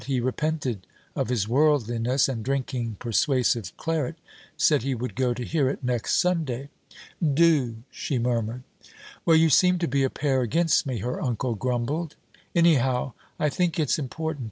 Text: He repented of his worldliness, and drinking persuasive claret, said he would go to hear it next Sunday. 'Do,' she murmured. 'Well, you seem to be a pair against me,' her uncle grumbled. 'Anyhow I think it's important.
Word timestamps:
He 0.07 0.19
repented 0.19 0.87
of 1.15 1.29
his 1.29 1.47
worldliness, 1.47 2.27
and 2.27 2.43
drinking 2.43 2.95
persuasive 2.97 3.77
claret, 3.77 4.15
said 4.57 4.81
he 4.81 4.95
would 4.95 5.13
go 5.13 5.35
to 5.35 5.45
hear 5.45 5.69
it 5.69 5.83
next 5.83 6.17
Sunday. 6.17 6.69
'Do,' 7.21 7.83
she 7.91 8.17
murmured. 8.17 8.63
'Well, 9.27 9.37
you 9.37 9.51
seem 9.51 9.77
to 9.77 9.87
be 9.87 10.01
a 10.03 10.09
pair 10.09 10.41
against 10.41 10.87
me,' 10.87 10.97
her 11.01 11.21
uncle 11.21 11.53
grumbled. 11.53 12.15
'Anyhow 12.55 13.13
I 13.39 13.49
think 13.49 13.79
it's 13.79 13.99
important. 13.99 14.39